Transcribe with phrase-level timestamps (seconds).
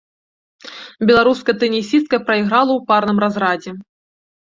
[1.09, 3.79] Беларуская тэнісістка прайграла ў парным разрадзе.